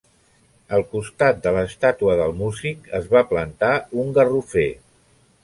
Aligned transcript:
Al 0.77 0.85
costat 0.93 1.43
de 1.43 1.53
l'estàtua 1.57 2.15
del 2.21 2.33
músic 2.39 2.91
es 3.01 3.07
va 3.13 3.23
plantar 3.35 3.71
un 4.05 4.11
garrofer. 4.19 4.67